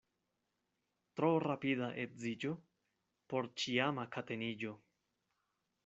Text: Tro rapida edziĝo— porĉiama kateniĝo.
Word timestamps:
Tro 1.19 1.29
rapida 1.43 1.89
edziĝo— 2.05 2.55
porĉiama 3.35 4.11
kateniĝo. 4.17 4.77